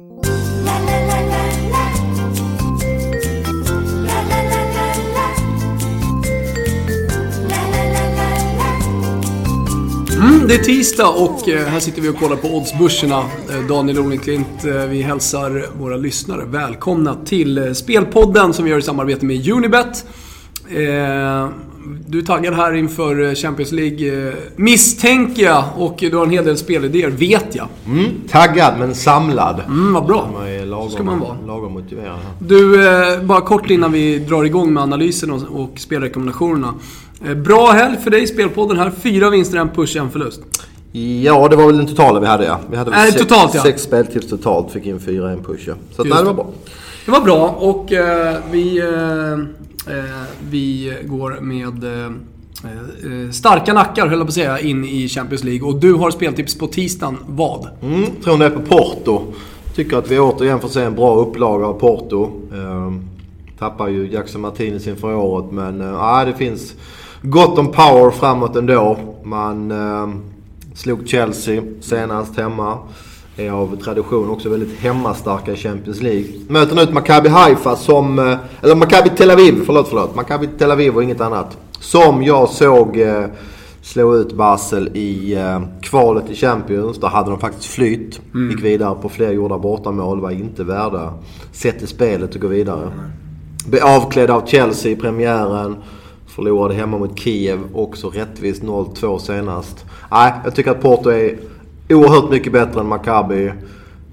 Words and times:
Mm, 0.00 0.12
det 10.48 10.54
är 10.54 10.64
tisdag 10.64 11.08
och 11.08 11.48
eh, 11.48 11.66
här 11.66 11.80
sitter 11.80 12.02
vi 12.02 12.08
och 12.08 12.16
kollar 12.16 12.36
på 12.36 12.48
oddsbörserna. 12.48 13.18
Eh, 13.18 13.66
Daniel 13.68 13.98
Olenklint, 13.98 14.64
eh, 14.64 14.74
vi 14.74 15.02
hälsar 15.02 15.66
våra 15.78 15.96
lyssnare 15.96 16.44
välkomna 16.44 17.16
till 17.24 17.74
Spelpodden 17.74 18.52
som 18.52 18.64
vi 18.64 18.70
gör 18.70 18.78
i 18.78 18.82
samarbete 18.82 19.26
med 19.26 19.48
Unibet. 19.48 20.06
Du 22.06 22.18
är 22.18 22.22
taggad 22.22 22.54
här 22.54 22.72
inför 22.72 23.34
Champions 23.34 23.72
League, 23.72 24.32
misstänker 24.56 25.42
jag. 25.42 25.64
Och 25.76 25.96
du 25.98 26.16
har 26.16 26.24
en 26.24 26.30
hel 26.30 26.44
del 26.44 26.56
spelidéer, 26.56 27.10
vet 27.10 27.54
jag. 27.54 27.68
Mm, 27.86 28.04
taggad 28.28 28.74
men 28.78 28.94
samlad. 28.94 29.60
Mm, 29.66 29.92
vad 29.92 30.06
bra. 30.06 30.30
Man 30.32 30.46
är 30.46 30.66
lagom, 30.66 30.90
ska 30.90 31.02
man 31.02 31.20
vara. 31.20 31.36
lagom 31.46 31.72
motiverad. 31.72 32.18
Du, 32.38 32.78
bara 33.22 33.40
kort 33.40 33.70
innan 33.70 33.92
vi 33.92 34.18
drar 34.18 34.44
igång 34.44 34.72
med 34.72 34.82
analysen 34.82 35.30
och, 35.30 35.42
och 35.60 35.78
spelrekommendationerna. 35.78 36.74
Bra 37.36 37.70
helg 37.70 37.96
för 38.04 38.10
dig, 38.10 38.26
Spelpodden 38.26 38.78
här. 38.78 38.92
Fyra 39.02 39.30
vinster, 39.30 39.58
en 39.58 39.68
push, 39.68 39.96
en 39.96 40.10
förlust. 40.10 40.40
Ja, 40.92 41.48
det 41.48 41.56
var 41.56 41.66
väl 41.66 41.76
den 41.76 41.86
totala 41.86 42.20
vi 42.20 42.26
hade 42.26 42.44
ja. 42.44 42.60
Vi 42.70 42.76
hade 42.76 42.90
äh, 42.90 43.04
sex, 43.04 43.16
totalt, 43.16 43.54
ja. 43.54 43.62
sex 43.62 43.82
speltips 43.82 44.28
totalt. 44.28 44.72
Fick 44.72 44.86
in 44.86 45.00
fyra, 45.00 45.30
en 45.30 45.44
push 45.44 45.68
ja. 45.68 45.74
Så 45.96 46.02
det. 46.02 46.10
var 46.10 46.34
bra. 46.34 46.50
Det 47.04 47.10
var 47.10 47.20
bra 47.20 47.48
och 47.48 47.92
eh, 47.92 48.36
vi, 48.50 48.78
eh, 48.78 49.32
eh 49.94 50.22
vi 50.50 50.96
går 51.04 51.38
med 51.40 51.84
eh, 51.84 52.06
eh, 52.64 53.30
starka 53.30 53.72
nackar, 53.72 54.06
höll 54.06 54.18
jag 54.18 54.26
på 54.26 54.28
att 54.28 54.34
säga, 54.34 54.58
in 54.58 54.84
i 54.84 55.08
Champions 55.08 55.44
League. 55.44 55.68
Och 55.68 55.80
du 55.80 55.94
har 55.94 56.10
speltips 56.10 56.58
på 56.58 56.66
tisdagen. 56.66 57.16
Vad? 57.26 57.68
Mm, 57.82 58.06
tror 58.24 58.38
det 58.38 58.46
är 58.46 58.50
på 58.50 58.60
Porto. 58.60 59.22
Tycker 59.74 59.96
att 59.96 60.10
vi 60.10 60.18
återigen 60.18 60.60
får 60.60 60.68
se 60.68 60.82
en 60.82 60.94
bra 60.94 61.16
upplaga 61.16 61.66
av 61.66 61.72
Porto. 61.72 62.30
Ehm, 62.54 63.10
tappar 63.58 63.88
ju 63.88 64.12
Jackson 64.12 64.40
Martinez 64.40 64.86
inför 64.86 65.14
året 65.14 65.52
men 65.52 65.80
eh, 65.80 66.24
det 66.24 66.34
finns 66.34 66.74
gott 67.22 67.58
om 67.58 67.66
power 67.66 68.10
framåt 68.10 68.56
ändå. 68.56 68.98
Man 69.24 69.70
eh, 69.70 70.08
slog 70.74 71.08
Chelsea 71.08 71.62
senast 71.80 72.36
hemma. 72.36 72.78
Är 73.36 73.50
av 73.50 73.76
tradition 73.76 74.30
också 74.30 74.48
väldigt 74.48 74.78
hemmastarka 74.78 75.52
i 75.52 75.56
Champions 75.56 76.02
League. 76.02 76.26
Möter 76.48 76.74
nu 76.74 76.82
ett 76.82 76.92
Maccabi 76.92 77.28
Haifa 77.28 77.76
som... 77.76 78.18
Eh, 78.18 78.36
eller 78.62 78.74
Maccabi 78.74 79.10
Tel 79.10 79.30
Aviv, 79.30 79.62
förlåt, 79.66 79.88
förlåt. 79.88 80.14
Maccabi 80.14 80.48
Tel 80.58 80.70
Aviv 80.70 80.96
och 80.96 81.02
inget 81.02 81.20
annat. 81.20 81.58
Som 81.80 82.22
jag 82.22 82.48
såg 82.48 83.00
eh, 83.00 83.24
slå 83.82 84.16
ut 84.16 84.32
Basel 84.32 84.96
i 84.96 85.34
eh, 85.34 85.62
kvalet 85.82 86.30
i 86.30 86.34
Champions. 86.34 87.00
Där 87.00 87.08
hade 87.08 87.30
de 87.30 87.38
faktiskt 87.38 87.66
flytt. 87.66 88.20
Gick 88.50 88.64
vidare 88.64 88.94
på 89.02 89.08
fler 89.08 89.32
gjorda 89.32 89.58
bortamål. 89.58 90.20
Var 90.20 90.30
inte 90.30 90.64
värda 90.64 91.14
sett 91.52 91.82
i 91.82 91.86
spelet 91.86 92.30
att 92.30 92.40
gå 92.40 92.48
vidare. 92.48 92.90
Blev 93.66 93.84
avklädd 93.84 94.30
av 94.30 94.46
Chelsea 94.46 94.92
i 94.92 94.96
premiären. 94.96 95.76
Förlorade 96.26 96.74
hemma 96.74 96.98
mot 96.98 97.18
Kiev, 97.18 97.58
också 97.74 98.10
rättvist 98.10 98.62
0-2 98.62 99.18
senast. 99.18 99.84
Nej, 100.10 100.32
jag 100.44 100.54
tycker 100.54 100.70
att 100.70 100.82
Porto 100.82 101.10
är 101.10 101.38
oerhört 101.94 102.30
mycket 102.30 102.52
bättre 102.52 102.80
än 102.80 102.86
Maccabi. 102.88 103.52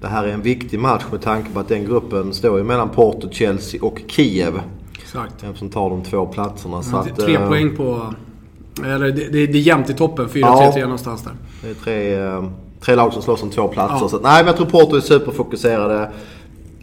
Det 0.00 0.06
här 0.06 0.24
är 0.24 0.32
en 0.32 0.42
viktig 0.42 0.78
match 0.80 1.04
med 1.12 1.22
tanke 1.22 1.50
på 1.52 1.60
att 1.60 1.68
den 1.68 1.84
gruppen 1.84 2.32
står 2.34 2.58
ju 2.58 2.64
mellan 2.64 2.88
Porto, 2.88 3.28
Chelsea 3.30 3.80
och 3.82 4.00
Kiev. 4.06 4.60
Exakt. 5.02 5.34
Vem 5.44 5.54
som 5.54 5.68
tar 5.68 5.90
de 5.90 6.02
två 6.02 6.26
platserna. 6.26 6.82
Så 6.82 6.96
att, 6.96 7.16
Tre 7.18 7.34
eh, 7.36 7.48
poäng 7.48 7.76
på... 7.76 8.14
Eller 8.84 8.98
det, 8.98 9.10
det, 9.12 9.46
det 9.46 9.58
är 9.58 9.62
jämnt 9.62 9.90
i 9.90 9.94
toppen. 9.94 10.28
4-3-3 10.28 10.72
Ja. 10.76 10.80
någonstans 10.82 11.22
där. 11.24 11.32
Det 11.62 11.70
är 11.70 11.74
tre, 11.74 12.14
eh, 12.26 12.44
tre 12.80 12.94
lag 12.94 13.12
som 13.12 13.22
slåss 13.22 13.42
om 13.42 13.50
två 13.50 13.68
platser. 13.68 13.98
Ja. 14.04 14.08
Så 14.08 14.16
att, 14.16 14.22
nej, 14.22 14.38
men 14.44 14.46
jag 14.46 14.56
tror 14.56 14.66
Porto 14.66 14.96
är 14.96 15.00
superfokuserade. 15.00 16.10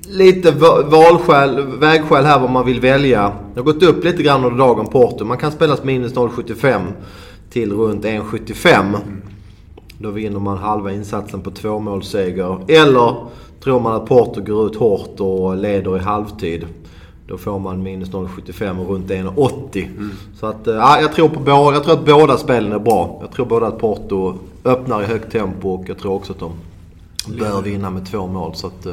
Lite 0.09 0.51
va- 0.51 0.81
valskäl, 0.85 1.67
vägskäl 1.79 2.25
här 2.25 2.39
vad 2.39 2.49
man 2.51 2.65
vill 2.65 2.79
välja. 2.81 3.31
Det 3.53 3.59
har 3.59 3.65
gått 3.65 3.83
upp 3.83 4.03
lite 4.03 4.23
grann 4.23 4.45
under 4.45 4.57
dagen 4.57 4.85
Porto. 4.87 5.25
Man 5.25 5.37
kan 5.37 5.51
spelas 5.51 5.83
minus 5.83 6.13
0,75 6.13 6.81
till 7.49 7.71
runt 7.73 8.05
1,75. 8.05 8.95
Då 9.97 10.11
vinner 10.11 10.39
man 10.39 10.57
halva 10.57 10.91
insatsen 10.91 11.41
på 11.41 11.51
tvåmålsseger. 11.51 12.57
Eller 12.67 13.15
tror 13.63 13.79
man 13.79 13.93
att 13.93 14.05
Porto 14.05 14.41
går 14.41 14.67
ut 14.67 14.75
hårt 14.75 15.19
och 15.19 15.57
leder 15.57 15.97
i 15.97 15.99
halvtid. 15.99 16.65
Då 17.27 17.37
får 17.37 17.59
man 17.59 17.83
minus 17.83 18.11
0,75 18.11 18.79
och 18.79 18.89
runt 18.89 19.09
1,80. 19.09 19.87
Så 20.39 20.45
att, 20.45 20.67
eh, 20.67 20.75
ja, 20.75 21.01
jag, 21.01 21.13
tror 21.13 21.29
på 21.29 21.39
båda, 21.39 21.73
jag 21.75 21.83
tror 21.83 21.93
att 21.93 22.05
båda 22.05 22.37
spelen 22.37 22.71
är 22.71 22.79
bra. 22.79 23.17
Jag 23.21 23.31
tror 23.31 23.45
både 23.45 23.67
att 23.67 23.79
Porto 23.79 24.33
öppnar 24.63 25.01
i 25.01 25.05
högt 25.05 25.31
tempo 25.31 25.69
och 25.69 25.89
jag 25.89 25.97
tror 25.97 26.13
också 26.13 26.33
att 26.33 26.39
de 26.39 26.51
bör 27.39 27.61
vinna 27.61 27.89
med 27.89 28.07
två 28.07 28.27
mål. 28.27 28.55
Så 28.55 28.67
att, 28.67 28.83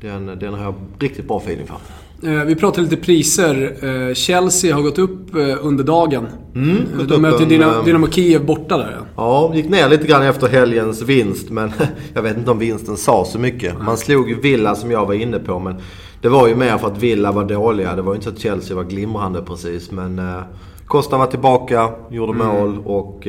den, 0.00 0.26
den 0.26 0.54
har 0.54 0.62
jag 0.62 0.74
riktigt 0.98 1.28
bra 1.28 1.38
feeling 1.38 1.66
för. 1.66 1.76
Eh, 2.24 2.44
Vi 2.44 2.54
pratar 2.54 2.82
lite 2.82 2.96
priser. 2.96 3.76
Eh, 4.08 4.14
Chelsea 4.14 4.74
har 4.74 4.82
gått 4.82 4.98
upp 4.98 5.34
eh, 5.34 5.56
under 5.66 5.84
dagen. 5.84 6.26
Mm, 6.54 6.76
De 7.08 7.22
möter 7.22 7.42
en, 7.42 7.84
Dynamo, 7.84 8.06
Kiev 8.10 8.46
borta 8.46 8.76
där 8.78 8.96
ja. 8.98 9.06
Ja, 9.16 9.54
gick 9.54 9.68
ner 9.68 9.88
lite 9.88 10.06
grann 10.06 10.22
efter 10.22 10.48
helgens 10.48 11.02
vinst 11.02 11.50
men 11.50 11.72
jag 12.14 12.22
vet 12.22 12.36
inte 12.36 12.50
om 12.50 12.58
vinsten 12.58 12.96
sa 12.96 13.24
så 13.24 13.38
mycket. 13.38 13.74
Man 13.84 13.96
slog 13.96 14.28
ju 14.28 14.40
Villa 14.40 14.74
som 14.74 14.90
jag 14.90 15.06
var 15.06 15.14
inne 15.14 15.38
på 15.38 15.58
men 15.58 15.74
det 16.20 16.28
var 16.28 16.48
ju 16.48 16.54
mer 16.56 16.78
för 16.78 16.86
att 16.86 16.98
Villa 17.02 17.32
var 17.32 17.44
dåliga. 17.44 17.96
Det 17.96 18.02
var 18.02 18.12
ju 18.12 18.16
inte 18.16 18.28
så 18.28 18.34
att 18.34 18.40
Chelsea 18.40 18.76
var 18.76 18.84
glimrande 18.84 19.42
precis 19.42 19.90
men 19.90 20.20
Costa 20.86 21.18
var 21.18 21.26
tillbaka, 21.26 21.90
gjorde 22.10 22.32
mål 22.32 22.78
och 22.84 23.26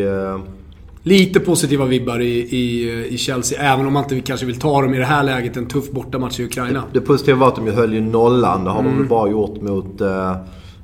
Lite 1.06 1.40
positiva 1.40 1.86
vibbar 1.86 2.19
i, 2.19 2.40
i, 2.40 2.91
i 3.09 3.18
Chelsea, 3.18 3.74
även 3.74 3.88
om 3.88 3.94
man 3.94 4.03
inte 4.03 4.22
kanske 4.22 4.46
vill 4.46 4.59
ta 4.59 4.81
dem 4.81 4.94
i 4.94 4.97
det 4.97 5.06
här 5.06 5.24
läget. 5.24 5.58
En 5.58 5.66
tuff 5.68 5.91
bortamatch 5.91 6.40
i 6.40 6.46
Ukraina. 6.46 6.84
det 6.94 7.02
positiva 7.02 7.38
var 7.38 7.47
att 7.47 7.56
de 7.56 7.72
höll 7.72 7.94
ju 7.94 8.02
nollan. 8.02 8.64
Det 8.64 8.69
har 8.69 8.84
de 8.84 8.97
väl 8.97 9.08
bara 9.08 9.30
gjort 9.30 9.62
mot 9.62 10.02
eh, 10.02 10.36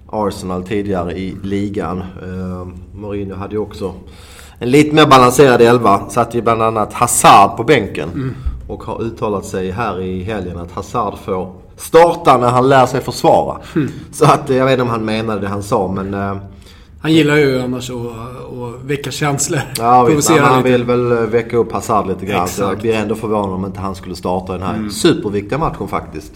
Arsenal 0.08 0.64
tidigare 0.64 1.14
i 1.14 1.36
ligan. 1.44 1.98
Eh, 2.00 2.68
Mourinho 2.94 3.36
hade 3.36 3.56
ju 3.56 3.60
också 3.60 3.94
en 4.60 4.72
lite 4.72 4.96
mer 4.96 5.06
balanserad 5.06 5.62
elva. 5.62 6.10
Satt 6.10 6.36
ju 6.36 6.42
bland 6.42 6.62
annat 6.62 6.94
Hazard 6.94 7.58
på 7.58 7.64
bänken. 7.64 8.36
Och 8.68 8.84
har 8.84 9.02
uttalat 9.02 9.46
sig 9.46 9.72
här 9.72 10.02
i 10.02 10.24
helgen 10.24 10.58
att 10.58 10.72
Hazard 10.72 11.18
får 11.18 11.54
starta 11.78 12.38
när 12.38 12.50
han 12.50 12.70
lär 12.70 12.86
sig 12.86 13.02
försvara. 13.02 13.58
Så 14.12 14.26
att 14.26 14.50
eh, 14.50 14.56
jag 14.58 14.66
vet 14.66 14.72
inte 14.72 14.84
om 14.84 14.90
han 14.90 15.06
menade 15.06 15.42
det 15.42 15.48
han 15.48 15.64
sa 15.64 15.92
men... 15.92 16.14
Eh, 16.14 16.38
Han 17.02 17.14
gillar 17.14 17.36
ju 17.38 17.62
annars 17.62 17.90
att, 17.90 17.96
att 17.96 18.84
väcka 18.86 19.12
känslor. 19.12 19.60
Ja 19.78 20.06
visst, 20.06 20.30
men 20.30 20.40
han 20.40 20.58
lite. 20.58 20.72
vill 20.72 20.84
väl 20.84 21.12
eh, 21.12 21.18
väcka 21.18 21.58
upp 21.58 21.72
Hazard 21.72 22.08
lite 22.08 22.26
grann. 22.26 22.48
Så 22.48 22.62
jag 22.62 22.68
Exakt. 22.68 22.82
blir 22.82 22.94
ändå 22.94 23.16
förvånad 23.16 23.54
om 23.54 23.66
inte 23.66 23.80
han 23.80 23.96
skulle 23.96 24.16
starta 24.16 24.54
den 24.54 24.62
här 24.62 24.90
superviktiga 24.90 25.58
matchen 25.58 25.88
faktiskt. 25.88 26.32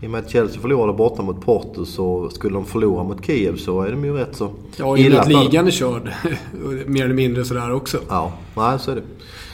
I 0.00 0.06
och 0.06 0.10
med 0.10 0.20
att 0.20 0.30
Chelsea 0.30 0.60
förlorade 0.60 0.92
borta 0.92 1.22
mot 1.22 1.44
Porto 1.44 1.84
så 1.84 2.30
skulle 2.30 2.54
de 2.54 2.64
förlora 2.64 3.04
mot 3.04 3.26
Kiev 3.26 3.56
så 3.56 3.82
är 3.82 3.90
de 3.90 4.04
ju 4.04 4.12
rätt 4.12 4.36
så 4.36 4.50
Ja, 4.76 4.96
i 4.96 5.08
och 5.08 5.12
med 5.12 5.20
att 5.20 5.28
ligan 5.28 5.66
är 5.66 5.70
körd. 5.70 6.12
Mer 6.86 7.04
eller 7.04 7.14
mindre 7.14 7.44
sådär 7.44 7.72
också. 7.72 7.98
Ja, 8.08 8.32
nej 8.56 8.78
så 8.78 8.90
är 8.90 8.94
det. 8.94 9.02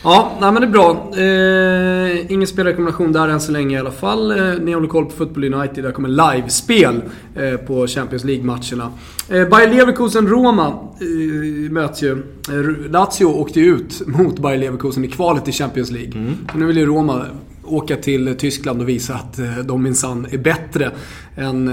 Ja, 0.05 0.33
nej, 0.41 0.53
men 0.53 0.63
det 0.63 0.69
är 0.69 0.71
bra. 0.71 1.11
Eh, 1.17 2.33
ingen 2.33 2.47
spelrekommendation 2.47 3.13
där 3.13 3.29
än 3.29 3.41
så 3.41 3.53
länge 3.53 3.77
i 3.77 3.81
alla 3.81 3.91
fall. 3.91 4.31
Eh, 4.31 4.55
ni 4.61 4.73
håller 4.73 4.89
koll 4.89 5.05
på 5.05 5.11
Football 5.11 5.55
United. 5.55 5.85
Där 5.85 5.93
kommer 5.93 6.09
livespel 6.09 7.03
eh, 7.37 7.55
på 7.57 7.87
Champions 7.87 8.25
League-matcherna. 8.25 8.93
Eh, 9.29 9.49
Bayer 9.49 9.69
Leverkusen-Roma 9.73 10.67
eh, 10.67 11.71
möts 11.73 12.03
ju. 12.03 12.13
Eh, 12.13 12.91
Lazio 12.91 13.25
åkte 13.25 13.61
ju 13.61 13.75
ut 13.75 14.03
mot 14.07 14.39
Bayer 14.39 14.59
Leverkusen 14.59 15.05
i 15.05 15.09
kvalet 15.09 15.49
i 15.49 15.53
Champions 15.53 15.91
League. 15.91 16.13
Så 16.53 16.59
nu 16.59 16.67
vill 16.67 16.77
ju 16.77 16.87
Roma 16.87 17.25
åka 17.65 17.97
till 17.97 18.37
Tyskland 18.39 18.81
och 18.81 18.89
visa 18.89 19.15
att 19.15 19.39
eh, 19.39 19.59
de 19.65 19.83
minsann 19.83 20.27
är 20.31 20.39
bättre 20.39 20.91
än 21.37 21.69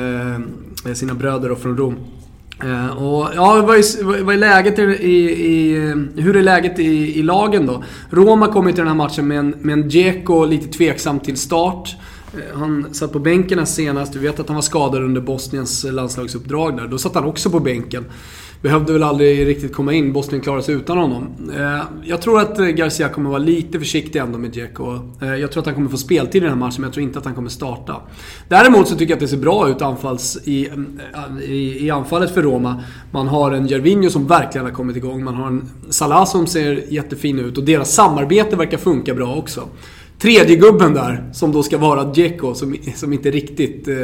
eh, 0.86 0.94
sina 0.94 1.14
bröder 1.14 1.56
från 1.56 1.78
Rom. 1.78 1.96
Eh, 2.64 3.04
och, 3.04 3.30
ja, 3.36 3.62
vad 3.68 3.78
är, 3.78 4.24
vad 4.24 4.36
är 4.36 4.40
läget 4.40 4.80
i, 4.80 4.84
i, 4.84 5.78
eh, 5.78 6.24
Hur 6.24 6.36
är 6.36 6.42
läget 6.42 6.80
i, 6.80 7.20
i 7.20 7.24
lagen 7.24 7.66
då? 7.66 7.84
Roma 8.10 8.48
kom 8.48 8.68
ju 8.68 8.74
till 8.74 8.80
den 8.80 8.88
här 8.88 8.96
matchen 8.96 9.28
med 9.28 9.40
en, 9.40 9.50
med 9.50 9.74
en 9.74 9.90
Dzeko 9.90 10.46
lite 10.46 10.68
tveksam 10.68 11.20
till 11.20 11.38
start. 11.38 11.96
Eh, 12.34 12.60
han 12.60 12.94
satt 12.94 13.14
på 13.14 13.20
bänken 13.20 13.60
här 13.60 13.66
senast. 13.66 14.16
Vi 14.16 14.20
vet 14.20 14.40
att 14.40 14.48
han 14.48 14.56
var 14.56 14.62
skadad 14.62 15.04
under 15.04 15.22
Bosniens 15.22 15.84
landslagsuppdrag 15.84 16.78
där. 16.78 16.88
Då 16.88 16.98
satt 16.98 17.16
han 17.16 17.24
också 17.24 17.50
på 17.50 17.60
bänken. 17.60 18.06
Behövde 18.66 18.94
väl 18.94 19.04
aldrig 19.04 19.48
riktigt 19.48 19.74
komma 19.74 19.94
in. 19.94 20.14
Bosnien 20.14 20.42
klarade 20.42 20.64
sig 20.64 20.76
utan 20.76 20.98
honom. 20.98 21.28
Eh, 21.58 21.82
jag 22.04 22.22
tror 22.22 22.40
att 22.40 22.60
eh, 22.60 22.66
Garcia 22.66 23.10
kommer 23.10 23.30
vara 23.30 23.40
lite 23.40 23.80
försiktig 23.80 24.20
ändå 24.20 24.38
med 24.38 24.52
Dzeko. 24.52 25.00
Eh, 25.22 25.36
jag 25.36 25.52
tror 25.52 25.62
att 25.62 25.66
han 25.66 25.76
kommer 25.76 25.90
få 25.90 25.98
speltid 25.98 26.36
i 26.36 26.40
den 26.40 26.50
här 26.50 26.56
matchen, 26.56 26.76
men 26.78 26.84
jag 26.84 26.94
tror 26.94 27.04
inte 27.04 27.20
att 27.20 27.26
han 27.26 27.36
kommer 27.36 27.50
starta. 27.50 28.02
Däremot 28.48 28.88
så 28.88 28.96
tycker 28.96 29.12
jag 29.12 29.16
att 29.16 29.20
det 29.22 29.28
ser 29.28 29.38
bra 29.38 29.70
ut 29.70 29.82
anfalls 29.82 30.38
i, 30.44 30.70
i, 31.48 31.86
i 31.86 31.90
anfallet 31.90 32.34
för 32.34 32.42
Roma. 32.42 32.84
Man 33.12 33.28
har 33.28 33.52
en 33.52 33.68
Gervinho 33.68 34.10
som 34.10 34.28
verkligen 34.28 34.66
har 34.66 34.74
kommit 34.74 34.98
igång. 34.98 35.24
Man 35.24 35.36
har 35.36 35.48
en 35.48 35.70
Salah 35.90 36.26
som 36.26 36.48
ser 36.48 36.94
jättefin 36.94 37.40
ut 37.40 37.58
och 37.58 37.64
deras 37.64 37.94
samarbete 37.94 38.56
verkar 38.56 38.78
funka 38.78 39.14
bra 39.14 39.36
också 39.36 39.68
tredje 40.20 40.56
gubben 40.56 40.94
där, 40.94 41.30
som 41.34 41.52
då 41.52 41.64
ska 41.64 41.78
vara 41.78 42.04
Dzeko, 42.04 42.54
som, 42.54 42.76
som 42.96 43.14
inte 43.14 43.32
riktigt 43.32 43.88
eh, 43.88 43.96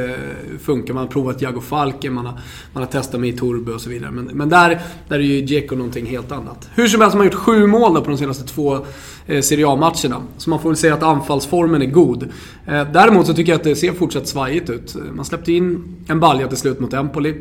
funkar. 0.59 0.93
Man 0.93 1.03
har 1.03 1.11
provat 1.11 1.41
Jago 1.41 1.61
Falken, 1.61 2.13
man 2.13 2.25
har, 2.25 2.39
man 2.73 2.83
har 2.83 2.91
testat 2.91 3.21
med 3.21 3.29
i 3.29 3.33
Torbe 3.33 3.71
och 3.71 3.81
så 3.81 3.89
vidare. 3.89 4.11
Men, 4.11 4.25
men 4.25 4.49
där, 4.49 4.81
där 5.07 5.15
är 5.15 5.23
ju 5.23 5.41
Dzeko 5.41 5.75
någonting 5.75 6.05
helt 6.05 6.31
annat. 6.31 6.69
Hur 6.75 6.87
som 6.87 7.01
helst 7.01 7.15
man 7.15 7.19
har 7.19 7.33
gjort 7.33 7.41
sju 7.41 7.67
mål 7.67 8.01
på 8.01 8.09
de 8.09 8.17
senaste 8.17 8.43
två 8.43 8.79
eh, 9.25 9.41
Serie 9.41 9.67
A-matcherna. 9.67 10.21
Så 10.37 10.49
man 10.49 10.59
får 10.59 10.69
väl 10.69 10.77
säga 10.77 10.93
att 10.93 11.03
anfallsformen 11.03 11.81
är 11.81 11.85
god. 11.85 12.23
Eh, 12.65 12.91
däremot 12.93 13.27
så 13.27 13.33
tycker 13.33 13.51
jag 13.51 13.57
att 13.57 13.63
det 13.63 13.75
ser 13.75 13.93
fortsatt 13.93 14.27
svajigt 14.27 14.69
ut. 14.69 14.95
Man 15.13 15.25
släppte 15.25 15.53
in 15.53 15.83
en 16.07 16.19
balja 16.19 16.47
till 16.47 16.57
slut 16.57 16.79
mot 16.79 16.93
Empoli. 16.93 17.35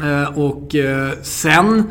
Eh, 0.00 0.38
och 0.38 0.74
eh, 0.74 1.12
sen... 1.22 1.84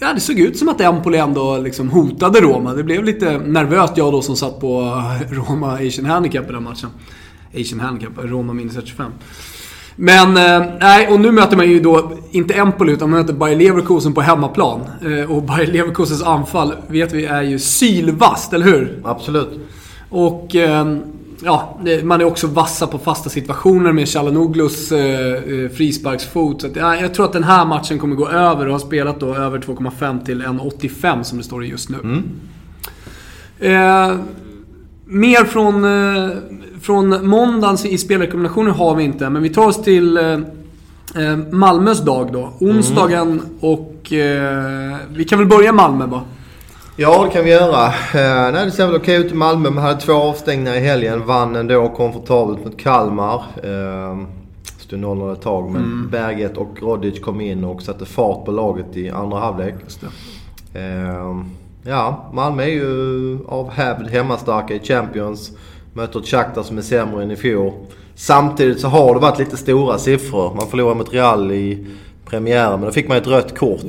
Ja, 0.00 0.12
det 0.14 0.20
såg 0.20 0.38
ut 0.38 0.58
som 0.58 0.68
att 0.68 0.80
Empoli 0.80 1.18
ändå 1.18 1.58
liksom 1.58 1.90
hotade 1.90 2.40
Roma. 2.40 2.74
Det 2.74 2.84
blev 2.84 3.04
lite 3.04 3.38
nervöst 3.38 3.92
jag 3.96 4.12
då 4.12 4.22
som 4.22 4.36
satt 4.36 4.60
på 4.60 5.02
Roma 5.30 5.72
Asian 5.72 6.04
Handicap 6.06 6.50
i 6.50 6.52
den 6.52 6.62
matchen. 6.62 6.90
Asian 7.60 7.80
Handicap, 7.80 8.12
Roma 8.16 8.52
minus 8.52 8.74
125. 8.74 9.12
Men, 9.96 10.36
eh, 10.36 10.72
nej, 10.80 11.08
och 11.08 11.20
nu 11.20 11.32
möter 11.32 11.56
man 11.56 11.70
ju 11.70 11.80
då 11.80 12.12
inte 12.30 12.54
Empoli 12.54 12.92
utan 12.92 13.10
man 13.10 13.20
möter 13.20 13.34
Bayer 13.34 13.56
Leverkusen 13.56 14.14
på 14.14 14.20
hemmaplan. 14.20 14.80
Eh, 15.02 15.30
och 15.30 15.42
Bayer 15.42 15.66
Leverkusens 15.66 16.22
anfall, 16.22 16.74
vet 16.88 17.12
vi, 17.12 17.24
är 17.24 17.42
ju 17.42 17.58
sylvast, 17.58 18.52
eller 18.52 18.66
hur? 18.66 19.00
Absolut. 19.04 19.60
Och... 20.10 20.56
Eh, 20.56 20.96
ja, 21.42 21.80
man 22.02 22.20
är 22.20 22.24
också 22.24 22.46
vassa 22.46 22.86
på 22.86 22.98
fasta 22.98 23.30
situationer 23.30 23.92
med 23.92 24.08
Chalanoglus 24.08 24.92
eh, 24.92 25.34
eh, 25.34 25.70
frisparksfot. 25.70 26.60
Så 26.60 26.66
att, 26.66 26.76
ja, 26.76 26.96
jag 26.96 27.14
tror 27.14 27.26
att 27.26 27.32
den 27.32 27.44
här 27.44 27.64
matchen 27.64 27.98
kommer 27.98 28.16
gå 28.16 28.28
över 28.28 28.66
och 28.66 28.72
har 28.72 28.78
spelat 28.78 29.20
då 29.20 29.34
över 29.34 29.58
2,5 29.58 30.24
till 30.24 30.42
1,85 30.42 31.22
som 31.22 31.38
det 31.38 31.44
står 31.44 31.64
just 31.64 31.88
nu. 31.88 31.98
Mm. 32.02 32.22
Eh, 33.58 34.16
mer 35.04 35.44
från, 35.44 35.84
eh, 35.84 36.30
från 36.80 37.26
måndagens 37.26 37.84
i 37.84 37.98
spelrekommendationer 37.98 38.70
har 38.70 38.94
vi 38.94 39.04
inte, 39.04 39.30
men 39.30 39.42
vi 39.42 39.48
tar 39.48 39.66
oss 39.66 39.82
till 39.82 40.16
eh, 40.16 40.32
eh 41.16 41.36
Malmös 41.50 42.00
dag 42.00 42.32
då. 42.32 42.52
Onsdagen 42.60 43.28
mm. 43.28 43.44
och... 43.60 44.12
Eh, 44.12 44.96
vi 45.14 45.24
kan 45.24 45.38
väl 45.38 45.48
börja 45.48 45.72
Malmö 45.72 46.06
va? 46.06 46.22
Ja, 47.00 47.24
det 47.24 47.30
kan 47.30 47.44
vi 47.44 47.50
göra. 47.50 47.86
Eh, 47.86 48.52
nej, 48.52 48.64
det 48.64 48.70
ser 48.70 48.86
väl 48.86 48.96
okej 48.96 49.16
ut 49.16 49.32
i 49.32 49.34
Malmö. 49.34 49.70
Man 49.70 49.84
hade 49.84 50.00
två 50.00 50.12
avstängningar 50.12 50.74
i 50.74 50.80
helgen. 50.80 51.26
Vann 51.26 51.56
ändå 51.56 51.88
komfortabelt 51.88 52.64
mot 52.64 52.76
Kalmar. 52.76 53.42
Eh, 53.62 54.18
stod 54.78 54.98
0-0 54.98 55.32
ett 55.32 55.42
tag, 55.42 55.70
men 55.70 55.82
mm. 55.82 56.08
Berget 56.10 56.56
och 56.56 56.82
Rodic 56.82 57.20
kom 57.20 57.40
in 57.40 57.64
och 57.64 57.82
satte 57.82 58.06
fart 58.06 58.44
på 58.44 58.50
laget 58.50 58.96
i 58.96 59.10
andra 59.10 59.38
halvlek. 59.38 59.74
Eh, 60.74 61.42
ja, 61.82 62.30
Malmö 62.32 62.62
är 62.62 62.66
ju 62.66 63.38
av 63.48 63.70
hävd 63.70 64.08
hemmastarka 64.08 64.74
i 64.74 64.80
Champions. 64.80 65.50
Möter 65.92 66.20
ett 66.20 66.26
Shakhtar 66.26 66.62
som 66.62 66.78
är 66.78 66.82
sämre 66.82 67.22
än 67.22 67.30
i 67.30 67.36
fjol. 67.36 67.72
Samtidigt 68.14 68.80
så 68.80 68.88
har 68.88 69.14
det 69.14 69.20
varit 69.20 69.38
lite 69.38 69.56
stora 69.56 69.98
siffror. 69.98 70.54
Man 70.54 70.66
förlorade 70.66 70.98
mot 70.98 71.12
Real 71.12 71.52
i 71.52 71.86
premiären. 72.28 72.80
Men 72.80 72.80
då 72.80 72.92
fick 72.92 73.08
man 73.08 73.16
ett 73.16 73.26
rött 73.26 73.58
kort. 73.58 73.80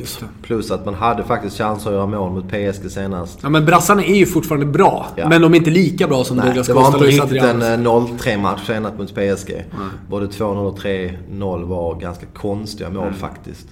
Plus 0.41 0.71
att 0.71 0.85
man 0.85 0.93
hade 0.93 1.23
faktiskt 1.23 1.57
chanser 1.57 1.89
att 1.89 1.95
göra 1.95 2.07
mål 2.07 2.31
mot 2.31 2.47
PSG 2.47 2.91
senast. 2.91 3.39
Ja 3.43 3.49
men 3.49 3.65
brassarna 3.65 4.03
är 4.03 4.15
ju 4.15 4.25
fortfarande 4.25 4.65
bra. 4.65 5.07
Ja. 5.15 5.29
Men 5.29 5.41
de 5.41 5.53
är 5.53 5.57
inte 5.57 5.69
lika 5.69 6.07
bra 6.07 6.23
som 6.23 6.37
Nej, 6.37 6.45
Douglas 6.45 6.67
Costa 6.67 6.91
Det 6.91 6.97
var 6.97 7.11
inte 7.11 7.25
riktigt 7.25 7.43
en 7.43 7.87
0-3 7.87 8.45
eh, 8.45 8.57
senast 8.65 8.97
mot 8.97 9.13
PSG. 9.13 9.49
Nej. 9.49 9.65
Både 10.09 10.25
2-0 10.25 10.57
och 10.57 10.79
3-0 10.79 11.65
var 11.65 11.95
ganska 11.95 12.25
konstiga 12.25 12.89
mål 12.89 13.03
mm. 13.03 13.13
faktiskt. 13.13 13.67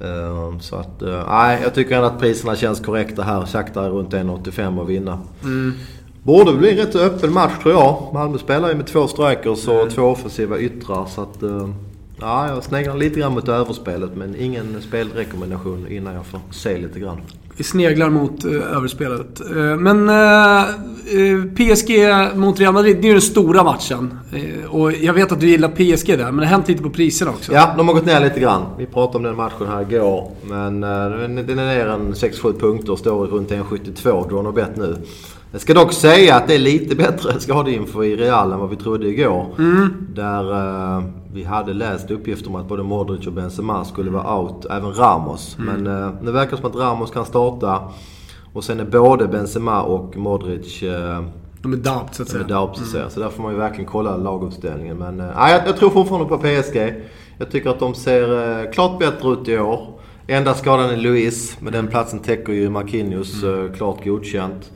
Ehm, 0.00 0.60
så 0.60 0.76
att, 0.76 1.02
eh, 1.02 1.24
nej, 1.28 1.60
jag 1.62 1.74
tycker 1.74 1.94
ändå 1.94 2.06
att 2.06 2.20
priserna 2.20 2.56
känns 2.56 2.80
korrekta 2.80 3.22
här. 3.22 3.46
Shakhtar 3.46 3.84
är 3.84 3.90
runt 3.90 4.12
1,85 4.12 4.82
att 4.82 4.88
vinna. 4.88 5.18
Mm. 5.42 5.74
Borde 6.22 6.52
bli 6.52 6.70
en 6.70 6.76
rätt 6.76 6.96
öppen 6.96 7.32
match 7.32 7.52
tror 7.62 7.74
jag. 7.74 8.10
Malmö 8.12 8.38
spelar 8.38 8.68
ju 8.68 8.74
med 8.74 8.86
två 8.86 9.06
strikers 9.06 9.68
och 9.68 9.74
mm. 9.74 9.90
två 9.90 10.02
offensiva 10.02 10.58
yttrar. 10.58 11.06
Så 11.06 11.22
att, 11.22 11.42
eh, 11.42 11.68
Ja, 12.20 12.48
jag 12.48 12.64
sneglar 12.64 12.96
lite 12.96 13.20
grann 13.20 13.32
mot 13.32 13.48
överspelet 13.48 14.10
men 14.14 14.36
ingen 14.36 14.82
spelrekommendation 14.82 15.88
innan 15.88 16.14
jag 16.14 16.26
får 16.26 16.40
se 16.50 16.78
lite 16.78 17.00
grann. 17.00 17.20
Vi 17.56 17.64
sneglar 17.64 18.10
mot 18.10 18.44
uh, 18.44 18.76
överspelet. 18.76 19.40
Uh, 19.56 19.76
men 19.76 20.08
uh, 20.08 21.44
PSG 21.54 21.90
mot 22.34 22.60
Real 22.60 22.74
Madrid, 22.74 22.96
det 22.96 23.02
är 23.02 23.08
ju 23.08 23.12
den 23.12 23.20
stora 23.22 23.64
matchen. 23.64 24.18
och 24.68 24.92
jag 24.92 25.12
vet 25.12 25.32
att 25.32 25.40
du 25.40 25.48
gillar 25.48 25.68
PSG 25.68 26.06
där, 26.06 26.24
men 26.24 26.36
det 26.36 26.46
har 26.46 26.50
hänt 26.50 26.68
lite 26.68 26.82
på 26.82 26.90
priserna 26.90 27.30
också. 27.30 27.52
Ja, 27.52 27.74
de 27.76 27.88
har 27.88 27.94
gått 27.94 28.06
ner 28.06 28.20
lite 28.20 28.40
grann. 28.40 28.62
Vi 28.78 28.86
pratade 28.86 29.16
om 29.18 29.22
den 29.22 29.36
matchen 29.36 29.66
här 29.66 29.82
igår. 29.82 30.30
Men 30.42 30.80
den 30.80 31.58
är 31.58 31.66
ner 31.66 31.86
en 31.86 32.14
6-7 32.14 32.60
punkter 32.60 32.92
och 32.92 32.98
står 32.98 33.26
runt 33.26 33.50
1,72 33.50 34.28
drawn 34.28 34.46
och 34.46 34.54
bet 34.54 34.76
nu. 34.76 34.96
Jag 35.52 35.60
ska 35.60 35.74
dock 35.74 35.92
säga 35.92 36.36
att 36.36 36.48
det 36.48 36.54
är 36.54 36.58
lite 36.58 36.96
bättre 36.96 37.32
skadeinfo 37.40 38.04
i 38.04 38.16
Real 38.16 38.52
än 38.52 38.58
vad 38.58 38.70
vi 38.70 38.76
trodde 38.76 39.08
igår. 39.08 39.54
Mm. 39.58 40.06
Där 40.14 40.52
uh, 40.96 41.04
vi 41.32 41.44
hade 41.44 41.72
läst 41.72 42.10
uppgifter 42.10 42.48
om 42.48 42.54
att 42.54 42.68
både 42.68 42.82
Modric 42.82 43.26
och 43.26 43.32
Benzema 43.32 43.84
skulle 43.84 44.10
vara 44.10 44.38
out. 44.38 44.66
Även 44.70 44.94
Ramos. 44.94 45.58
Mm. 45.58 45.82
Men 45.82 46.02
uh, 46.02 46.14
nu 46.22 46.30
verkar 46.30 46.50
det 46.50 46.56
som 46.56 46.70
att 46.70 46.76
Ramos 46.76 47.10
kan 47.10 47.24
starta. 47.24 47.82
Och 48.52 48.64
sen 48.64 48.80
är 48.80 48.84
både 48.84 49.28
Benzema 49.28 49.82
och 49.82 50.16
Modric... 50.16 50.82
Uh, 50.82 50.90
de 51.62 51.72
är 51.72 51.76
doubt 51.76 52.14
så 52.14 52.22
att 52.22 52.28
säga. 52.28 52.44
De 52.44 52.54
är 52.54 52.58
doubt, 52.58 52.76
så 52.76 52.82
att 52.82 52.88
säga. 52.88 53.02
Mm. 53.02 53.12
Så 53.12 53.20
där 53.20 53.28
får 53.28 53.42
man 53.42 53.52
ju 53.52 53.58
verkligen 53.58 53.90
kolla 53.90 54.16
laguppställningen. 54.16 54.96
Men 54.96 55.20
uh, 55.20 55.26
jag, 55.26 55.68
jag 55.68 55.76
tror 55.76 55.90
fortfarande 55.90 56.28
på 56.28 56.38
PSG. 56.38 56.94
Jag 57.38 57.50
tycker 57.50 57.70
att 57.70 57.78
de 57.78 57.94
ser 57.94 58.32
uh, 58.32 58.70
klart 58.70 58.98
bättre 58.98 59.28
ut 59.28 59.48
i 59.48 59.58
år. 59.58 60.00
Enda 60.26 60.54
skadan 60.54 60.90
är 60.90 60.96
Luis. 60.96 61.56
Men 61.60 61.72
den 61.72 61.86
platsen 61.86 62.18
täcker 62.18 62.52
ju 62.52 62.70
Marquinhos 62.70 63.42
mm. 63.42 63.74
klart 63.74 64.04
godkänt. 64.04 64.70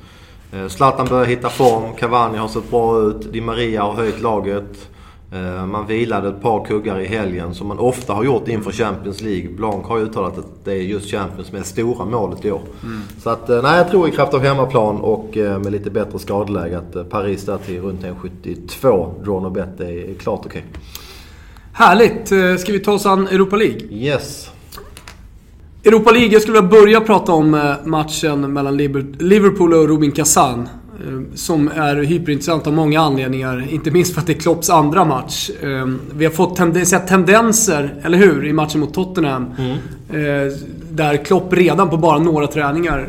Eh, 0.55 0.69
Zlatan 0.69 1.07
börjar 1.11 1.25
hitta 1.25 1.49
form. 1.49 1.95
Cavani 1.99 2.39
har 2.39 2.49
sett 2.49 2.71
bra 2.71 3.03
ut. 3.03 3.33
Di 3.33 3.41
Maria 3.41 3.83
har 3.83 3.95
höjt 3.95 4.21
laget. 4.21 4.89
Eh, 5.33 5.67
man 5.67 5.87
vilade 5.87 6.29
ett 6.29 6.43
par 6.43 6.65
kuggar 6.65 7.01
i 7.01 7.07
helgen 7.07 7.55
som 7.55 7.69
man 7.69 7.79
ofta 7.79 8.13
har 8.13 8.25
gjort 8.25 8.49
inför 8.49 8.73
Champions 8.73 9.21
League. 9.21 9.49
Blanc 9.49 9.87
har 9.87 9.99
ju 9.99 10.05
uttalat 10.05 10.39
att 10.39 10.65
det 10.65 10.73
är 10.73 10.77
just 10.77 11.11
Champions 11.11 11.53
är 11.53 11.63
stora 11.63 12.05
målet 12.05 12.45
i 12.45 12.51
år. 12.51 12.63
Mm. 12.83 13.01
Så 13.23 13.31
att, 13.31 13.51
eh, 13.51 13.63
nej, 13.63 13.79
jag 13.79 13.91
tror 13.91 14.09
i 14.09 14.11
kraft 14.11 14.35
av 14.35 14.41
hemmaplan 14.41 15.01
och 15.01 15.31
med 15.37 15.73
lite 15.73 15.91
bättre 15.91 16.19
skadeläge 16.19 16.79
att 16.79 17.11
Paris 17.11 17.45
där 17.45 17.59
till 17.59 17.81
runt 17.81 18.05
1,72 18.05 19.25
drawn 19.25 19.45
och 19.45 19.53
bet 19.53 19.81
är 19.81 20.15
klart 20.19 20.41
okej. 20.47 20.65
Okay. 20.71 20.83
Härligt! 21.73 22.61
Ska 22.61 22.73
vi 22.73 22.81
ta 22.81 22.93
oss 22.93 23.07
an 23.07 23.27
Europa 23.27 23.57
League? 23.57 23.81
Yes. 23.91 24.51
Europa 25.85 26.11
League, 26.11 26.33
jag 26.33 26.43
skulle 26.43 26.61
vilja 26.61 26.81
börja 26.81 27.01
prata 27.01 27.33
om 27.33 27.55
eh, 27.55 27.75
matchen 27.85 28.53
mellan 28.53 28.77
Liverpool 29.19 29.75
och 29.75 29.89
Rubin 29.89 30.13
Kazan. 30.13 30.69
Eh, 31.07 31.35
som 31.35 31.69
är 31.69 31.97
hyperintressant 31.97 32.67
av 32.67 32.73
många 32.73 33.01
anledningar. 33.01 33.67
Inte 33.71 33.91
minst 33.91 34.15
för 34.15 34.21
att 34.21 34.27
det 34.27 34.33
är 34.33 34.41
Klopps 34.41 34.71
andra 34.71 35.05
match. 35.05 35.51
Eh, 35.63 35.87
vi 36.15 36.25
har 36.25 36.33
fått 36.33 36.57
tendenser, 37.09 37.95
eller 38.03 38.19
hur, 38.19 38.47
i 38.47 38.53
matchen 38.53 38.81
mot 38.81 38.95
Tottenham. 38.95 39.47
Mm. 39.59 39.79
Där 40.91 41.17
Klopp 41.17 41.53
redan 41.53 41.91
på 41.91 41.97
bara 41.97 42.19
några 42.19 42.47
träningar 42.47 43.09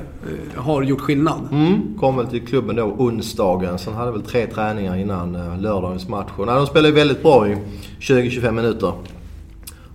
har 0.56 0.84
gjort 0.84 1.02
skillnad. 1.02 1.48
Mm. 1.52 1.98
Kom 2.00 2.18
väl 2.18 2.28
till 2.28 2.48
klubben 2.48 2.76
då 2.76 2.84
onsdagen. 2.84 3.80
Sen 3.80 3.94
hade 3.94 4.12
väl 4.12 4.22
tre 4.22 4.46
träningar 4.48 4.98
innan 4.98 5.62
lördagens 5.62 6.08
match. 6.08 6.28
de 6.38 6.68
spelade 6.68 6.94
väldigt 6.94 7.24
bra 7.24 7.48
i 7.48 7.58
20-25 8.00 8.52
minuter 8.52 8.94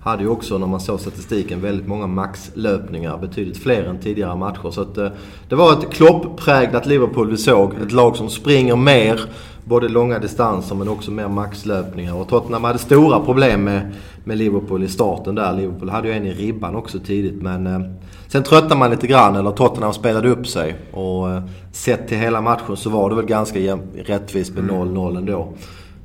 hade 0.00 0.22
ju 0.22 0.28
också, 0.28 0.58
när 0.58 0.66
man 0.66 0.80
såg 0.80 1.00
statistiken, 1.00 1.60
väldigt 1.60 1.88
många 1.88 2.06
maxlöpningar. 2.06 3.18
Betydligt 3.18 3.58
fler 3.58 3.84
än 3.84 3.98
tidigare 3.98 4.36
matcher. 4.36 4.70
Så 4.70 4.80
att, 4.80 4.98
eh, 4.98 5.08
det 5.48 5.54
var 5.54 5.72
ett 5.72 5.90
klopppräglat 5.90 6.86
Liverpool 6.86 7.30
vi 7.30 7.36
såg. 7.36 7.74
Ett 7.82 7.92
lag 7.92 8.16
som 8.16 8.30
springer 8.30 8.76
mer. 8.76 9.20
Både 9.64 9.88
långa 9.88 10.18
distanser 10.18 10.74
men 10.74 10.88
också 10.88 11.10
mer 11.10 11.28
maxlöpningar. 11.28 12.14
Och 12.14 12.28
Tottenham 12.28 12.64
hade 12.64 12.78
stora 12.78 13.20
problem 13.20 13.64
med, 13.64 13.92
med 14.24 14.38
Liverpool 14.38 14.82
i 14.82 14.88
starten 14.88 15.34
där. 15.34 15.52
Liverpool 15.52 15.88
hade 15.88 16.08
ju 16.08 16.14
en 16.14 16.26
i 16.26 16.32
ribban 16.32 16.76
också 16.76 16.98
tidigt 16.98 17.42
men... 17.42 17.66
Eh, 17.66 17.80
sen 18.28 18.42
tröttnade 18.42 18.76
man 18.76 18.90
lite 18.90 19.06
grann, 19.06 19.36
eller 19.36 19.50
Tottenham 19.50 19.92
spelade 19.92 20.28
upp 20.28 20.46
sig. 20.46 20.76
Och 20.92 21.30
eh, 21.30 21.42
sett 21.72 22.08
till 22.08 22.18
hela 22.18 22.40
matchen 22.40 22.76
så 22.76 22.90
var 22.90 23.10
det 23.10 23.16
väl 23.16 23.26
ganska 23.26 23.58
rättvist 24.04 24.54
med 24.54 24.64
0-0 24.64 25.18
ändå. 25.18 25.54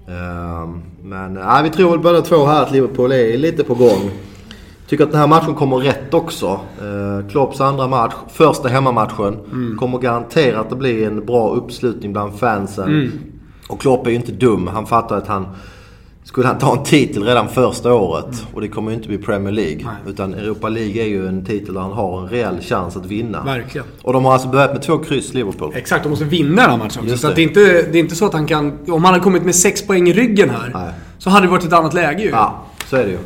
Ehm, 0.07 0.81
men 1.03 1.37
äh, 1.37 1.63
vi 1.63 1.69
tror 1.69 1.91
väl 1.91 1.99
båda 1.99 2.21
två 2.21 2.45
här 2.45 2.63
att 2.63 2.71
Liverpool 2.71 3.11
är 3.11 3.37
lite 3.37 3.63
på 3.63 3.75
gång. 3.75 4.11
Tycker 4.87 5.03
att 5.03 5.11
den 5.11 5.19
här 5.19 5.27
matchen 5.27 5.55
kommer 5.55 5.77
rätt 5.77 6.13
också. 6.13 6.59
Uh, 6.83 7.29
Klopps 7.29 7.61
andra 7.61 7.87
match, 7.87 8.13
första 8.33 8.69
hemmamatchen. 8.69 9.39
Mm. 9.51 9.77
Kommer 9.77 9.97
garanterat 9.97 10.71
att 10.71 10.77
bli 10.77 11.03
en 11.03 11.25
bra 11.25 11.49
uppslutning 11.49 12.13
bland 12.13 12.39
fansen. 12.39 12.89
Mm. 12.89 13.11
Och 13.69 13.81
Klopp 13.81 14.05
är 14.05 14.09
ju 14.09 14.15
inte 14.15 14.31
dum. 14.31 14.67
Han 14.67 14.85
fattar 14.85 15.17
att 15.17 15.27
han 15.27 15.47
skulle 16.25 16.47
han 16.47 16.57
ta 16.57 16.77
en 16.77 16.83
titel 16.83 17.23
redan 17.23 17.49
första 17.49 17.93
året. 17.93 18.25
Mm. 18.25 18.37
Och 18.53 18.61
det 18.61 18.67
kommer 18.67 18.91
ju 18.91 18.97
inte 18.97 19.07
bli 19.07 19.17
Premier 19.17 19.53
League. 19.53 19.79
Nej. 19.83 19.95
Utan 20.07 20.33
Europa 20.33 20.69
League 20.69 21.03
är 21.03 21.07
ju 21.07 21.27
en 21.27 21.45
titel 21.45 21.73
där 21.73 21.81
han 21.81 21.91
har 21.91 22.21
en 22.21 22.29
reell 22.29 22.61
chans 22.61 22.97
att 22.97 23.05
vinna. 23.05 23.43
Verkligen. 23.43 23.87
Och 24.01 24.13
de 24.13 24.25
har 24.25 24.33
alltså 24.33 24.47
börjat 24.47 24.73
med 24.73 24.81
två 24.81 24.97
kryss, 24.97 25.33
Liverpool. 25.33 25.71
Exakt, 25.75 26.03
de 26.03 26.09
måste 26.09 26.25
vinna 26.25 26.61
den 26.61 26.71
här 26.71 26.77
matchen 26.77 27.03
också. 27.03 27.17
Så 27.17 27.27
det. 27.27 27.33
det. 27.33 27.41
är 27.41 27.43
inte, 27.43 27.61
det 27.61 27.97
är 27.97 27.99
inte 27.99 28.15
så 28.15 28.25
att 28.25 28.33
han 28.33 28.45
kan... 28.45 28.79
Om 28.87 29.03
han 29.03 29.13
hade 29.13 29.23
kommit 29.23 29.43
med 29.43 29.55
sex 29.55 29.87
poäng 29.87 30.09
i 30.09 30.13
ryggen 30.13 30.49
här. 30.49 30.71
Nej. 30.73 30.93
Så 31.17 31.29
hade 31.29 31.45
det 31.45 31.51
varit 31.51 31.63
ett 31.63 31.73
annat 31.73 31.93
läge 31.93 32.23
ju. 32.23 32.29
Ja, 32.29 32.65
så 32.89 32.95
är 32.95 33.03
det 33.03 33.11
ju. 33.11 33.17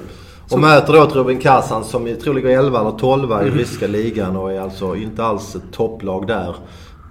Och 0.44 0.50
så... 0.50 0.58
möter 0.58 0.94
då 0.94 1.06
Rubin 1.06 1.40
Kazan 1.40 1.84
som 1.84 2.08
jag 2.08 2.20
tror 2.20 2.34
ligger 2.34 2.50
11 2.50 2.80
eller 2.80 2.92
12 2.92 3.32
i 3.32 3.34
mm. 3.34 3.58
ryska 3.58 3.88
ligan 3.88 4.36
och 4.36 4.52
är 4.52 4.62
alltså 4.62 4.96
inte 4.96 5.24
alls 5.24 5.56
ett 5.56 5.72
topplag 5.72 6.28
där. 6.28 6.56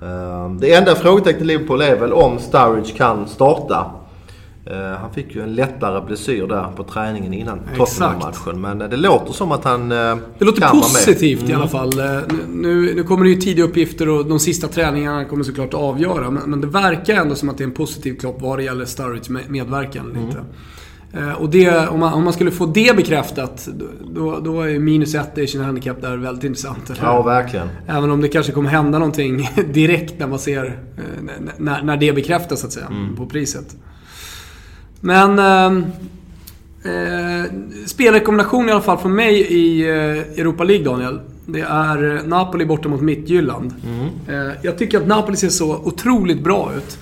Eh, 0.02 0.50
det 0.60 0.74
enda 0.74 0.94
frågetecknet 0.94 1.46
Liverpool 1.46 1.82
är 1.82 1.96
väl 1.96 2.12
om 2.12 2.38
Sturridge 2.38 2.92
kan 2.96 3.28
starta. 3.28 3.86
Eh, 4.70 4.98
han 5.00 5.12
fick 5.12 5.34
ju 5.34 5.42
en 5.42 5.54
lättare 5.54 6.00
blessyr 6.06 6.46
där 6.46 6.64
på 6.76 6.84
träningen 6.84 7.34
innan 7.34 7.60
Tottenham-matchen. 7.76 8.60
Men 8.60 8.78
det 8.78 8.96
låter 8.96 9.32
som 9.32 9.52
att 9.52 9.64
han 9.64 9.88
Det 9.88 10.18
låter 10.38 10.60
kan 10.60 10.80
positivt 10.80 11.40
med. 11.40 11.50
i 11.50 11.52
alla 11.52 11.68
fall. 11.68 11.92
Nu, 12.52 12.94
nu 12.94 13.02
kommer 13.02 13.24
det 13.24 13.30
ju 13.30 13.36
tidiga 13.36 13.64
uppgifter 13.64 14.08
och 14.08 14.26
de 14.26 14.38
sista 14.38 14.68
träningarna 14.68 15.24
kommer 15.24 15.44
såklart 15.44 15.74
avgöra. 15.74 16.30
Men, 16.30 16.50
men 16.50 16.60
det 16.60 16.66
verkar 16.66 17.14
ändå 17.14 17.34
som 17.34 17.48
att 17.48 17.58
det 17.58 17.64
är 17.64 17.68
en 17.68 17.72
positiv 17.74 18.14
klopp 18.14 18.36
vad 18.42 18.58
det 18.58 18.62
gäller 18.62 18.84
Sturridge 18.84 19.32
med- 19.32 19.50
medverkan. 19.50 20.06
Lite. 20.26 20.44
Eh, 21.12 21.32
Och 21.32 21.50
det, 21.50 21.88
om, 21.88 22.00
man, 22.00 22.12
om 22.12 22.24
man 22.24 22.32
skulle 22.32 22.50
få 22.50 22.66
det 22.66 22.96
bekräftat, 22.96 23.68
då, 24.14 24.40
då 24.40 24.62
är 24.62 24.68
ju 24.68 24.78
minus 24.78 25.14
ett 25.14 25.38
i 25.38 25.46
sin 25.46 25.60
handikapp 25.60 26.00
där 26.02 26.16
väldigt 26.16 26.44
intressant. 26.44 26.90
eller? 26.90 27.02
Ja, 27.02 27.22
verkligen. 27.22 27.68
Även 27.86 28.10
om 28.10 28.20
det 28.20 28.28
kanske 28.28 28.52
kommer 28.52 28.70
hända 28.70 28.98
någonting 28.98 29.48
direkt 29.72 30.18
när 30.18 30.26
man 30.26 30.38
ser, 30.38 30.64
eh, 30.96 31.02
när, 31.58 31.82
när 31.82 31.96
det 31.96 32.12
bekräftas 32.12 32.60
så 32.60 32.66
att 32.66 32.72
säga, 32.72 32.86
på 33.16 33.26
priset. 33.26 33.76
Men... 35.00 35.38
Eh, 35.38 35.88
eh, 36.82 37.44
spelrekommendation 37.86 38.68
i 38.68 38.72
alla 38.72 38.80
fall 38.80 38.98
från 38.98 39.14
mig 39.14 39.40
i 39.40 39.88
eh, 39.88 40.40
Europa 40.40 40.64
League, 40.64 40.84
Daniel. 40.84 41.20
Det 41.46 41.60
är 41.60 42.16
eh, 42.16 42.22
Napoli 42.24 42.64
borta 42.64 42.88
mot 42.88 43.00
Midtjylland. 43.00 43.74
Eh, 44.28 44.52
jag 44.62 44.78
tycker 44.78 44.98
att 44.98 45.06
Napoli 45.06 45.36
ser 45.36 45.48
så 45.48 45.76
otroligt 45.76 46.44
bra 46.44 46.72
ut. 46.76 46.98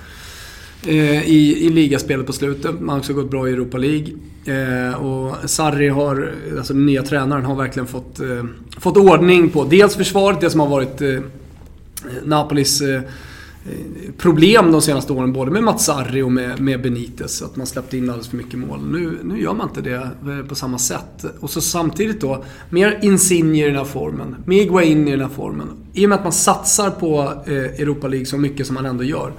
Eh, 0.87 1.29
i, 1.29 1.67
i 1.67 1.71
ligaspelet 1.71 2.27
på 2.27 2.33
slutet. 2.33 2.81
Man 2.81 2.89
har 2.89 2.99
också 2.99 3.13
gått 3.13 3.31
bra 3.31 3.49
i 3.49 3.53
Europa 3.53 3.79
League. 3.79 4.09
Eh, 4.45 4.95
och 4.95 5.51
Sarri 5.51 5.89
har, 5.89 6.33
alltså 6.59 6.73
den 6.73 6.87
nya 6.87 7.03
tränaren, 7.03 7.45
har 7.45 7.55
verkligen 7.55 7.87
fått, 7.87 8.21
eh, 8.21 8.45
fått 8.79 8.97
ordning 8.97 9.51
på 9.51 9.65
dels 9.65 9.97
försvaret, 9.97 10.41
det 10.41 10.51
som 10.51 10.61
har 10.61 10.69
varit 10.69 11.03
eh, 11.03 11.19
Napolis 12.25 12.83
Eh, 13.69 14.13
problem 14.19 14.73
de 14.73 14.83
senaste 14.83 15.13
åren, 15.13 15.33
både 15.33 15.51
med 15.51 15.63
Mats 15.63 15.91
och 16.25 16.33
med, 16.33 16.61
med 16.61 16.83
Benitez. 16.83 17.43
Att 17.43 17.57
man 17.57 17.67
släppte 17.67 17.97
in 17.97 18.11
alldeles 18.11 18.29
för 18.29 18.37
mycket 18.37 18.59
mål. 18.59 18.81
Nu, 18.91 19.19
nu 19.25 19.41
gör 19.41 19.55
man 19.55 19.69
inte 19.69 19.81
det 19.81 19.95
eh, 19.95 20.47
på 20.49 20.55
samma 20.55 20.79
sätt. 20.79 21.25
Och 21.41 21.51
så 21.51 21.61
samtidigt 21.61 22.21
då, 22.21 22.45
mer 22.71 22.99
Insigne 23.03 23.65
i 23.65 23.67
den 23.67 23.77
här 23.77 23.85
formen. 23.85 24.37
Mer 24.45 24.59
Higuain 24.59 25.09
i 25.09 25.11
den 25.11 25.21
här 25.21 25.29
formen. 25.29 25.69
I 25.93 26.05
och 26.05 26.09
med 26.09 26.19
att 26.19 26.25
man 26.25 26.33
satsar 26.33 26.91
på 26.91 27.43
eh, 27.47 27.55
Europa 27.55 28.09
League 28.09 28.27
så 28.27 28.39
mycket 28.39 28.67
som 28.67 28.75
man 28.75 28.87
ändå 28.87 29.05
gör. 29.05 29.33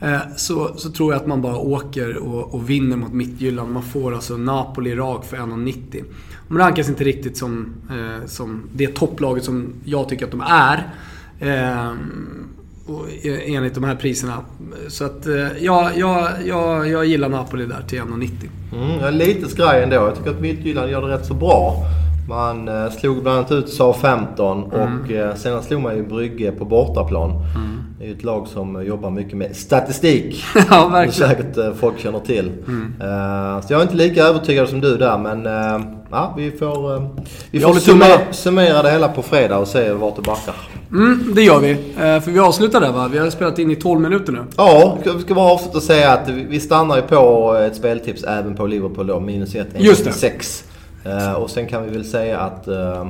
Eh, 0.00 0.20
så, 0.36 0.74
så 0.76 0.90
tror 0.90 1.12
jag 1.12 1.20
att 1.20 1.26
man 1.26 1.42
bara 1.42 1.56
åker 1.56 2.16
och, 2.16 2.54
och 2.54 2.70
vinner 2.70 2.96
mot 2.96 3.12
Midtjylland. 3.12 3.72
Man 3.72 3.82
får 3.82 4.14
alltså 4.14 4.36
Napoli 4.36 4.94
rakt 4.94 5.30
för 5.30 5.36
1,90. 5.36 6.04
De 6.48 6.58
rankas 6.58 6.88
inte 6.88 7.04
riktigt 7.04 7.36
som, 7.36 7.74
eh, 7.90 8.26
som 8.26 8.62
det 8.72 8.86
topplaget 8.86 9.44
som 9.44 9.72
jag 9.84 10.08
tycker 10.08 10.24
att 10.24 10.30
de 10.30 10.40
är. 10.40 10.94
Eh, 12.88 12.94
och 12.94 13.06
enligt 13.46 13.74
de 13.74 13.84
här 13.84 13.94
priserna. 13.94 14.34
Så 14.88 15.04
att 15.04 15.26
eh, 15.26 15.34
ja, 15.60 15.90
jag, 15.96 16.28
jag, 16.44 16.88
jag 16.88 17.06
gillar 17.06 17.28
Napoli 17.28 17.66
där 17.66 17.82
till 17.88 17.98
1,90. 18.00 18.30
Mm, 18.72 18.90
jag 18.98 19.08
är 19.08 19.12
lite 19.12 19.48
skraj 19.48 19.82
ändå. 19.82 19.96
Jag 19.96 20.16
tycker 20.16 20.30
att 20.30 20.40
Midtjylland 20.40 20.90
gör 20.90 21.02
det 21.02 21.14
rätt 21.14 21.26
så 21.26 21.34
bra. 21.34 21.76
Man 22.28 22.68
eh, 22.68 22.90
slog 22.90 23.22
bland 23.22 23.38
annat 23.38 23.52
ut 23.52 23.68
SA-15 23.68 24.62
och 24.62 25.10
eh, 25.10 25.34
sen 25.34 25.62
slog 25.62 25.80
man 25.80 25.96
ju 25.96 26.06
Brygge 26.06 26.52
på 26.52 26.64
bortaplan. 26.64 27.32
Det 27.98 28.04
är 28.04 28.08
ju 28.08 28.14
ett 28.14 28.24
lag 28.24 28.48
som 28.48 28.86
jobbar 28.86 29.10
mycket 29.10 29.36
med 29.38 29.56
statistik. 29.56 30.44
ja, 30.54 30.62
Som 30.82 30.92
verkligen. 30.92 31.28
säkert 31.30 31.56
eh, 31.56 31.72
folk 31.74 31.98
känner 31.98 32.20
till. 32.20 32.46
Eh, 33.00 33.66
så 33.66 33.72
jag 33.72 33.78
är 33.78 33.82
inte 33.82 33.94
lika 33.94 34.22
övertygad 34.22 34.68
som 34.68 34.80
du 34.80 34.96
där 34.96 35.18
men 35.18 35.44
ja, 36.10 36.34
vi 36.36 36.50
får, 36.50 37.10
vi 37.50 37.60
får 37.60 37.74
summera, 37.74 38.32
summera 38.32 38.82
det 38.82 38.90
hela 38.90 39.08
på 39.08 39.22
fredag 39.22 39.58
och 39.58 39.68
se 39.68 39.92
vart 39.92 40.16
det 40.16 40.22
barkar. 40.22 40.54
Mm, 40.94 41.34
det 41.34 41.42
gör 41.42 41.60
vi. 41.60 41.70
Eh, 41.72 42.20
För 42.20 42.30
vi 42.30 42.38
avslutar 42.38 42.80
där 42.80 42.92
va? 42.92 43.08
Vi 43.12 43.18
har 43.18 43.30
spelat 43.30 43.58
in 43.58 43.70
i 43.70 43.76
12 43.76 44.00
minuter 44.00 44.32
nu. 44.32 44.38
Ja, 44.56 44.98
vi 45.16 45.22
ska 45.22 45.34
bara 45.34 45.52
avsluta 45.52 45.76
och 45.76 45.82
säga 45.82 46.12
att 46.12 46.28
vi 46.28 46.60
stannar 46.60 46.96
ju 46.96 47.02
på 47.02 47.54
ett 47.54 47.76
speltips 47.76 48.24
även 48.24 48.54
på 48.56 48.66
Liverpool 48.66 49.06
då. 49.06 49.20
Minus 49.20 49.54
1, 49.54 49.66
Just 49.78 50.04
det. 50.04 50.12
6. 50.12 50.64
Och 51.36 51.50
sen 51.50 51.66
kan 51.66 51.84
vi 51.84 51.90
väl 51.90 52.04
säga 52.04 52.38
att 52.38 52.68
eh, 52.68 53.06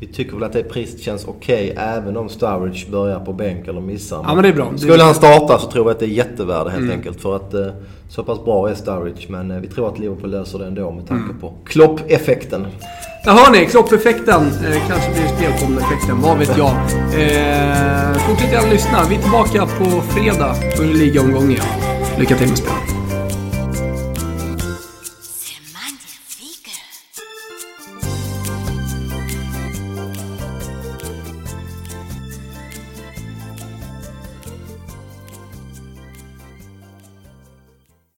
vi 0.00 0.06
tycker 0.06 0.34
väl 0.34 0.42
att 0.44 0.52
det 0.52 0.62
priset 0.62 1.00
känns 1.00 1.24
okej 1.28 1.74
även 1.78 2.16
om 2.16 2.28
Sturridge 2.28 2.90
börjar 2.90 3.20
på 3.20 3.32
bänk 3.32 3.68
eller 3.68 3.80
missar. 3.80 4.24
Ja 4.28 4.34
men 4.34 4.42
det 4.42 4.48
är 4.48 4.52
bra. 4.52 4.72
Skulle 4.76 5.02
han 5.02 5.14
starta 5.14 5.58
så 5.58 5.70
tror 5.70 5.86
jag 5.86 5.90
att 5.94 5.98
det 5.98 6.06
är 6.06 6.08
jättevärde 6.08 6.70
helt 6.70 6.82
Mm. 6.82 6.96
enkelt. 6.96 7.20
För 7.20 7.36
att 7.36 7.54
eh, 7.54 7.66
så 8.10 8.22
pass 8.24 8.44
bra 8.44 8.68
är 8.70 8.74
Sturridge. 8.74 9.26
Men 9.28 9.50
eh, 9.50 9.58
vi 9.60 9.66
tror 9.68 9.88
att 9.88 9.98
Liverpool 9.98 10.30
löser 10.30 10.58
det 10.58 10.66
ändå 10.66 10.90
med 10.90 11.08
tanke 11.08 11.34
på 11.40 11.52
Klopp-effekten. 11.64 12.66
Ja, 13.24 13.32
hör 13.32 13.52
ni, 13.52 13.66
kloppeffekten. 13.66 14.40
Eh, 14.46 14.88
kanske 14.88 15.10
blir 15.12 15.28
spelkommen-effekten, 15.36 16.20
vad 16.22 16.38
vet 16.38 16.56
jag. 16.56 16.70
Eh, 16.70 18.18
fortsätt 18.28 18.52
gärna 18.52 18.70
lyssna. 18.70 18.98
Vi 19.08 19.14
är 19.16 19.20
tillbaka 19.22 19.66
på 19.78 19.84
fredag. 19.84 20.54
Då 20.76 20.82
är 20.82 20.86
det 20.86 20.92
ligaomgång 20.94 21.50
igen. 21.50 21.64
Lycka 22.18 22.34
till 22.36 22.48
med 22.48 22.58
spelet. 22.58 22.87